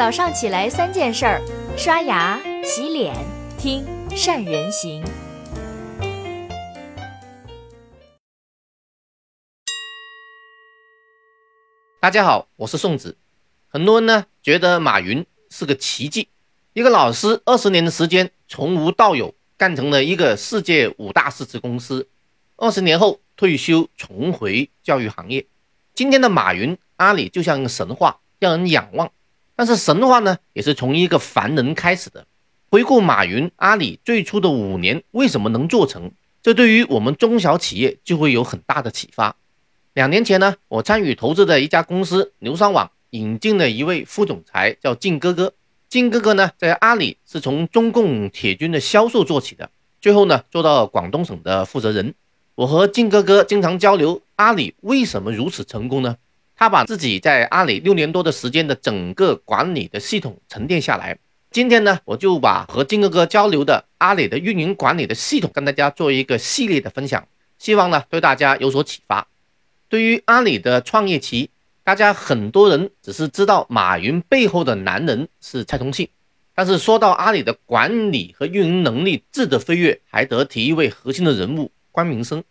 [0.00, 1.42] 早上起来三件事儿：
[1.76, 3.14] 刷牙、洗脸、
[3.58, 3.84] 听
[4.16, 5.04] 善人行。
[12.00, 13.18] 大家好，我是宋子。
[13.68, 16.28] 很多人呢觉得马云是个奇迹，
[16.72, 22.08] 一个老师二十年的时间从无到有，干成了一个世界五大市值公司。
[22.56, 25.46] 二十年后退休，重回教育行业。
[25.92, 29.12] 今天的马云，阿里就像一个神话，让人仰望。
[29.60, 32.26] 但是神话呢，也是从一个凡人开始的。
[32.70, 36.12] 回顾马云、阿里最初的五年，为什么能做成？
[36.42, 39.36] 这对于我们中小企业就会有很大的启发。
[39.92, 45.52] 两年前呢，我参与投资的一家公司牛商网引进了一位副总裁，叫靖哥哥。
[45.90, 49.68] 靖哥哥呢，在阿里是从中共铁军的销售做起的，
[50.00, 52.14] 最后呢，做到广东省的负责人。
[52.54, 56.16] 我和靖哥哥经常交流，阿里为什么如此成功呢？
[56.60, 61.16] 他把自己在阿里六年多的时间的整个管理的系统沉淀下来。
[61.50, 67.26] 今天呢，我就把和金哥哥交流的阿里的运营管理的系统跟大家做一个系列的分享，
[67.58, 69.26] 希望呢对大家有所启发。
[69.88, 71.48] 对于阿里的创业期，
[71.82, 76.10] 大家很多人只是知道马云背后的男人是蔡崇信，
[76.54, 82.44] 但是说到阿里的管理和运营能力质的飞跃，还得提一位核心的人物关明生。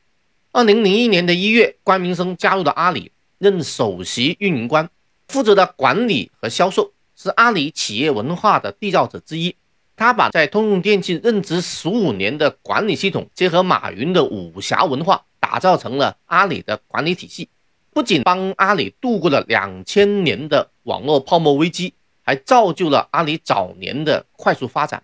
[0.52, 4.88] 二零零一年的一月，关明生加入了阿里，任首席运营官，
[5.28, 9.56] 负责的管理和销售，是阿里企业文化的缔造者之一。
[9.96, 15.26] 他把在通用电气任职十五年的管理系统，结合马云的武侠文化。
[15.42, 17.50] 打造成了阿里的管理体系，
[17.92, 25.02] 不仅帮阿里度过了两千年的网络泡沫危机，还造就了阿里早年的快速发展。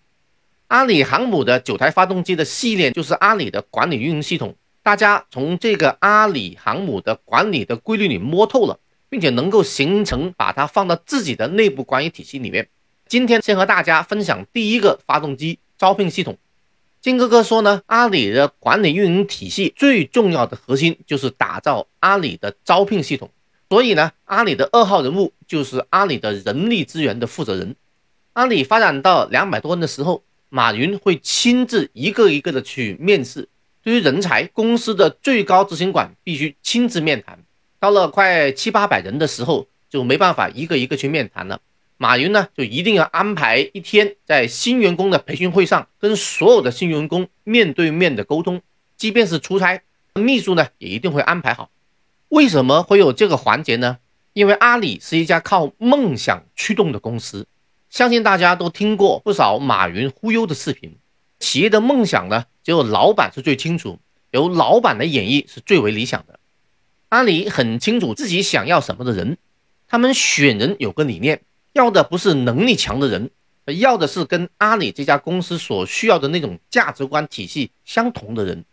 [0.67, 4.53] 阿里航母的九台发动机的系列就是阿里的管理运营系统。
[4.85, 12.69] 大家从这个阿里航母的管理的规律里摸透了，并且能够形成把它放到自己的内部管理体系里面。
[13.07, 16.37] 今天先和大家分享第一个发动机招聘系统。
[17.01, 23.31] 金哥哥说呢，阿里的管理运营体系最重要的核心就是打造阿里的招聘系统。
[23.67, 27.75] 所以呢，阿里的二号人物就是阿里的人力资源的负责人。
[28.33, 33.49] 阿里发展到两百多人的时候，马云会亲自一个一个的去面试。
[33.85, 37.37] 对于人才，公司的最高执行官必须亲自面谈。
[37.79, 41.61] 到了快七八百人的时候，就没办法一个一个去面谈了。
[41.97, 48.63] 马云呢，就一定要安排一天在新员工的培训会上，跟所有的新员工面对面的沟通。
[48.97, 49.83] 即便是出差，
[50.15, 51.69] 秘书呢也一定会安排好。
[52.29, 53.99] 为什么会有这个环节呢？
[54.33, 57.45] 因为阿里是一家靠梦想驱动的公司，
[57.91, 60.97] 相信大家都听过不少马云忽悠的视频。
[61.39, 63.99] 企业的梦想呢，只有老板是最清楚，
[64.31, 66.39] 由老板的演绎是最为理想的。
[67.09, 69.37] 阿里很清楚自己想要什么的人，
[69.87, 71.41] 他们选人有个理念。
[71.73, 73.31] 要的不是能力强的人，
[73.65, 78.63] 要的是跟阿里这家公司所需要的那种价值观体系相同的人。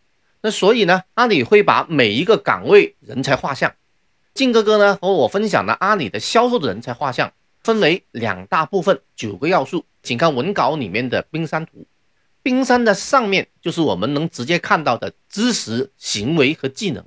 [0.40, 3.74] 那所以呢，阿里会把每一个岗位人才画像。
[4.34, 11.86] 靖哥哥呢和我分享了阿里的销售的人才画像，分为两大部分，九个要素，请看文稿里面的冰山图。
[12.42, 17.04] 冰山的上面就是我们能直接看到的知识、行为和技能，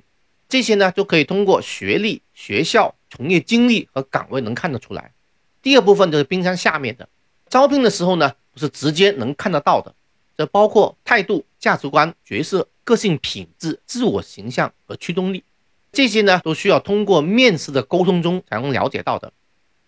[0.48, 5.12] 这些呢就可以通过学历、学校、从业经历和岗位能看得出来。
[5.60, 7.08] 第二部分就是冰山下面的，
[7.48, 9.94] 招聘的时候呢，不是直接能看得到的，
[10.36, 15.44] 这包括态度、价值观、角色、个性品质、自我形象和驱动力，
[15.92, 19.32] 这些呢都需要通过面试的沟通中才能了解到的。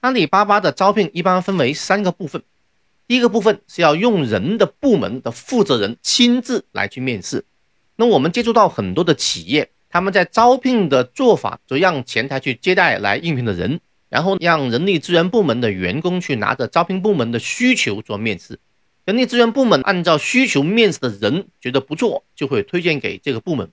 [0.00, 2.42] 阿里巴巴的招聘一般分为三个部分，
[3.08, 7.44] 第一个部分是要用人的部门的负责人亲自来去面试。
[7.96, 13.80] 那我们接触到很多的企业，他们在招聘的做法，就让前台去接待来应聘的人。
[14.10, 18.58] 然后让人力资源部门的员工去拿着招聘部门的需求做面试，
[19.04, 23.70] 人力资源部门按照需求面试的人觉得不错，就会推荐给这个部门。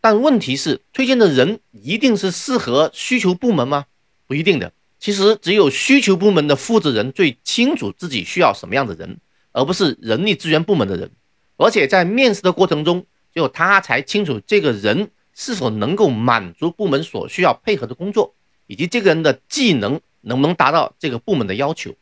[0.00, 3.84] 但问题是，推荐的人一定是适合需求部门吗？
[4.26, 4.72] 不一定的。
[4.98, 9.18] 其实只有需求部门的负责人最清楚自己需要什么样的人，
[9.52, 11.10] 而不是人力资源部门的人。
[11.56, 18.34] 而且在面试的过程中，只有他才清楚这个人是否能够满足部门所需要配合的工作。
[18.68, 21.94] 以及这个人的技能能不能达到这个部门的要求？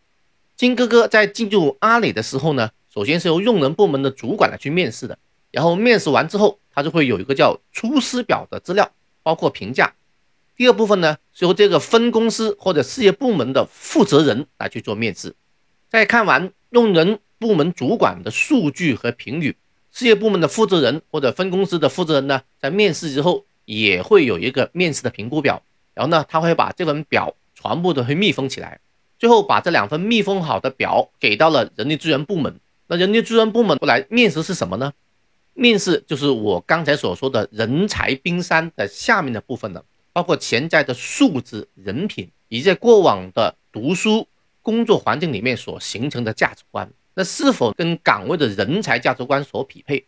[0.57, 5.19] 金哥哥在进入阿里的时候呢，首先是由用人部门的主管来去面试的，
[5.51, 8.91] 然后面试完之后，他就会有一个叫出师表的资料，
[9.23, 9.93] 包括评价。
[10.57, 15.35] 第二部分呢，是由这个分公司或者事业部门的负责人来去做面试。
[15.91, 19.57] 在看完用人部门主管的数据和评语，
[19.91, 25.63] 事业部门的负责人或者分公司的负责人呢，在面试之后也会有一个面试的评估表。
[25.93, 28.81] 然后呢，他会把这份表全部都会密封起来。
[29.19, 32.61] 最后把这两份密封好的表给到了人力资源部门。
[32.87, 34.93] 那人力资源部门过来面试是什么呢？
[35.55, 39.85] 面试就是我刚才所说的人才冰山的下面的部分了，
[40.15, 44.27] 包括潜在的素质、人品，以及在过往的读书、
[44.63, 50.07] 工作环境里面所形成的价值观，那是否跟岗位的人才价值观所匹配？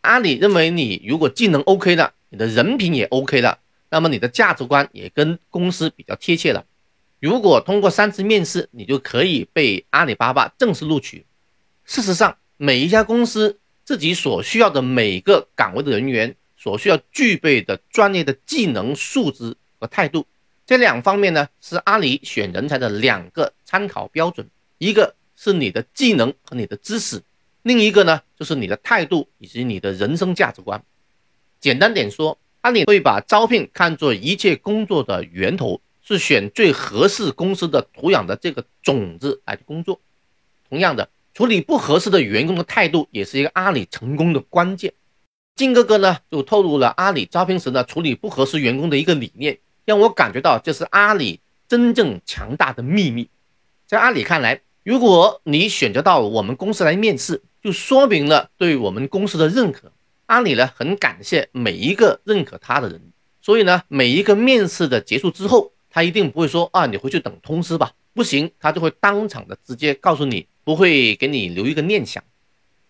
[0.00, 6.64] 阿里认为你如果技能 OK 了，你的人品也 OK 了，那么你的价值观也跟公司比较贴切了。
[7.20, 11.24] 如果通过三次面试，你就可以被阿里巴巴正式录取。
[11.84, 13.58] 事实上，每一家公司。
[13.84, 20.24] 自己所需要的每个岗位的人员所需要具备的专业的技能、素质和态度，
[20.64, 24.48] 这两方面呢是阿里选人才的两个参考标准。
[24.78, 27.20] 一个是你的技能和你的知识，
[27.62, 30.80] 另一个呢就是你的态度以及你的人生价值观。
[31.58, 40.00] 简单点说，阿里会把招聘看作一切工作的源头，是选最合适公司的土壤的这个种子来工作。
[40.68, 41.08] 同样的。
[41.34, 44.92] 处理不合适的员工的态度，也是一个阿里成功的关键。
[45.54, 53.28] 金哥哥呢，就透露了阿里招聘时呢处理不合适员工的一个理念，让我感觉到这是阿里真正强大的秘密。
[53.86, 59.92] 在阿里看来，如果你选择到我们公司来面试，就说明了对我们公司的认可。
[60.26, 63.00] 阿里呢，很感谢每一个认可他的人，
[63.40, 67.92] 所以呢，每一个面试的结束之后，他一定不会说啊，你回去等通知吧。
[68.14, 70.46] 不行，他就会当场的直接告诉你。
[70.64, 72.22] 不会给你留一个念想，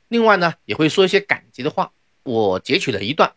[0.09, 1.91] 另外呢，也会说一些感激的话。
[2.25, 3.33] 我截取了一段，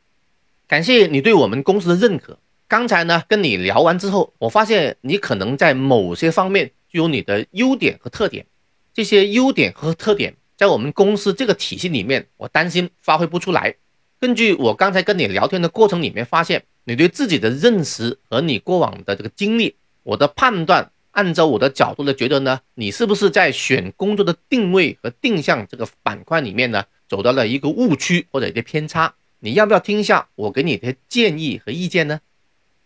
[0.67, 2.37] 感谢你对我们公司的认可。
[2.67, 8.45] 刚才呢，跟你聊完之后，我发现你可能在某些方面具有你的优点和特点。
[8.93, 13.75] 这些优点和特点在我们公司这个体系里面，我担心发挥不出来。
[14.19, 20.91] 根据我刚才跟你聊天的过程里面发现，你对自己的认识和你过往的这个经历，我的判断。
[21.11, 29.15] 按照我的角度来觉得呢，你是不是在选工作的定位和定向这个板块里面呢，走到了一个误区或者一些偏差？
[29.39, 32.19] 你要不要听一下我给你的建议和意见呢？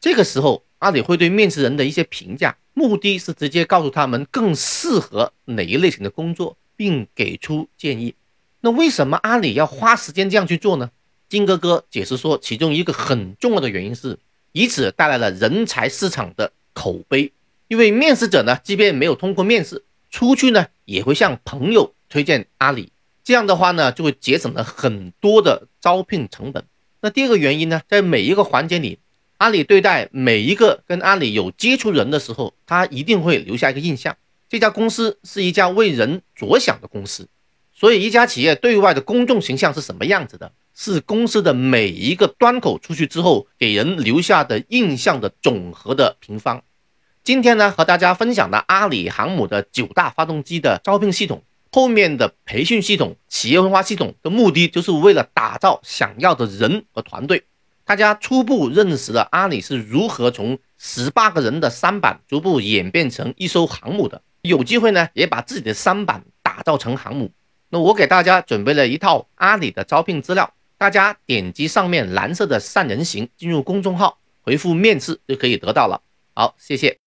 [0.01, 8.16] 这个时候，阿里会对面试人的一些评价，目的是直接告诉他们更适合哪一类型的工作，并给出建议。
[8.62, 10.92] 那为什么阿里要花时间这样去做呢？
[11.30, 14.18] 金哥哥解释说，其中一个很重要的原因是，
[14.51, 17.31] 以此带来了人才市场的口碑。
[17.68, 22.92] 因为面试者呢，即便没有通过面试，出去呢也会向朋友推荐阿里，
[23.30, 26.66] 这样的话呢，就会节省了很多的招聘成本。
[27.00, 28.98] 那第二个原因呢，在每一个环节里，
[29.38, 34.18] 阿里对待每一个跟阿里有接触人的时候，他一定会留下一个印象，
[34.50, 37.28] 这家公司是一家为人着想的公司。
[37.72, 46.64] 所以，一家企业对外的公众形象是什么样子的，是公司的每一个端口出去之后给人留下的印象的总和的平方。
[47.24, 57.44] 今天呢，和大家分享的阿里航母的九大发动机的招聘系统，后面的培训系统、企业文化系统的目的，就是为了打造想要的人和团队。
[57.86, 64.21] 大家初步认识了阿里是如何从十八个人的三板逐步演变成一艘航母的。
[64.42, 67.31] 有机会呢，也把自己的三板打造成航母。
[67.69, 76.01] 那我给大家准备了一套阿里的招聘资料，大家点击上面蓝色的善人行，进入公众号，回复面试就可以得到了。
[76.33, 77.09] 好，谢谢。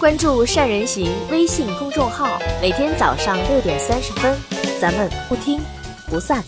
[0.00, 2.26] 关注善人行微信公众号，
[2.58, 4.34] 每天早上六点三十分，
[4.80, 5.60] 咱们不听
[6.06, 6.42] 不散。